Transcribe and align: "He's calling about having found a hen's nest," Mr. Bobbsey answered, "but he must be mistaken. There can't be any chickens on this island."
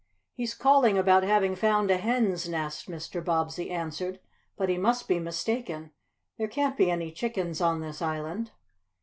"He's 0.33 0.55
calling 0.55 0.97
about 0.97 1.21
having 1.21 1.55
found 1.55 1.91
a 1.91 1.97
hen's 1.97 2.49
nest," 2.49 2.89
Mr. 2.89 3.23
Bobbsey 3.23 3.69
answered, 3.69 4.19
"but 4.57 4.67
he 4.67 4.75
must 4.75 5.07
be 5.07 5.19
mistaken. 5.19 5.91
There 6.39 6.47
can't 6.47 6.75
be 6.75 6.89
any 6.89 7.11
chickens 7.11 7.61
on 7.61 7.81
this 7.81 8.01
island." 8.01 8.49